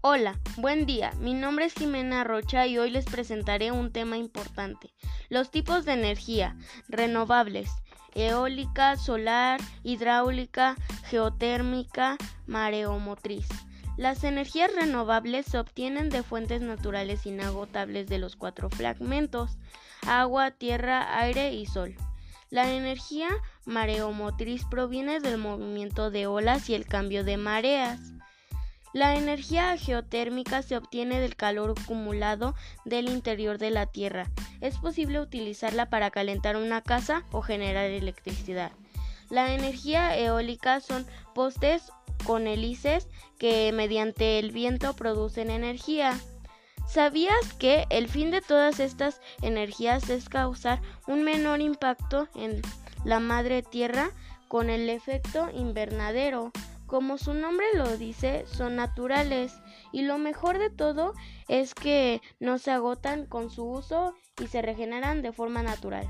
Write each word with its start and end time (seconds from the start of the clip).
Hola, 0.00 0.38
buen 0.56 0.86
día. 0.86 1.10
Mi 1.18 1.34
nombre 1.34 1.64
es 1.64 1.74
Jimena 1.74 2.22
Rocha 2.22 2.68
y 2.68 2.78
hoy 2.78 2.88
les 2.88 3.04
presentaré 3.04 3.72
un 3.72 3.90
tema 3.90 4.16
importante. 4.16 4.94
Los 5.28 5.50
tipos 5.50 5.84
de 5.84 5.94
energía 5.94 6.56
renovables. 6.88 7.68
Eólica, 8.14 8.96
solar, 8.96 9.60
hidráulica, 9.82 10.76
geotérmica, 11.06 12.16
mareomotriz. 12.46 13.48
Las 13.96 14.22
energías 14.22 14.70
renovables 14.72 15.46
se 15.46 15.58
obtienen 15.58 16.10
de 16.10 16.22
fuentes 16.22 16.60
naturales 16.60 17.26
inagotables 17.26 18.06
de 18.06 18.18
los 18.18 18.36
cuatro 18.36 18.70
fragmentos, 18.70 19.58
agua, 20.06 20.52
tierra, 20.52 21.18
aire 21.18 21.54
y 21.54 21.66
sol. 21.66 21.96
La 22.50 22.72
energía 22.72 23.30
mareomotriz 23.66 24.62
proviene 24.70 25.18
del 25.18 25.38
movimiento 25.38 26.12
de 26.12 26.28
olas 26.28 26.70
y 26.70 26.74
el 26.74 26.86
cambio 26.86 27.24
de 27.24 27.36
mareas. 27.36 27.98
La 28.94 29.16
energía 29.16 29.76
geotérmica 29.76 30.62
se 30.62 30.76
obtiene 30.76 31.20
del 31.20 31.36
calor 31.36 31.74
acumulado 31.78 32.54
del 32.84 33.08
interior 33.08 33.58
de 33.58 33.70
la 33.70 33.86
Tierra. 33.86 34.30
Es 34.60 34.78
posible 34.78 35.20
utilizarla 35.20 35.90
para 35.90 36.10
calentar 36.10 36.56
una 36.56 36.80
casa 36.80 37.24
o 37.30 37.42
generar 37.42 37.84
electricidad. 37.84 38.72
La 39.28 39.54
energía 39.54 40.16
eólica 40.16 40.80
son 40.80 41.06
postes 41.34 41.92
con 42.24 42.46
hélices 42.46 43.08
que 43.38 43.72
mediante 43.72 44.38
el 44.38 44.52
viento 44.52 44.94
producen 44.94 45.50
energía. 45.50 46.18
¿Sabías 46.88 47.52
que 47.58 47.86
el 47.90 48.08
fin 48.08 48.30
de 48.30 48.40
todas 48.40 48.80
estas 48.80 49.20
energías 49.42 50.08
es 50.08 50.30
causar 50.30 50.80
un 51.06 51.22
menor 51.22 51.60
impacto 51.60 52.28
en 52.34 52.62
la 53.04 53.20
madre 53.20 53.62
tierra 53.62 54.10
con 54.48 54.70
el 54.70 54.88
efecto 54.88 55.50
invernadero? 55.54 56.52
Como 56.88 57.18
su 57.18 57.34
nombre 57.34 57.66
lo 57.74 57.98
dice, 57.98 58.46
son 58.46 58.76
naturales 58.76 59.60
y 59.92 60.02
lo 60.02 60.16
mejor 60.16 60.58
de 60.58 60.70
todo 60.70 61.12
es 61.46 61.74
que 61.74 62.22
no 62.40 62.56
se 62.56 62.70
agotan 62.70 63.26
con 63.26 63.50
su 63.50 63.68
uso 63.68 64.14
y 64.42 64.46
se 64.46 64.62
regeneran 64.62 65.20
de 65.20 65.32
forma 65.32 65.62
natural. 65.62 66.08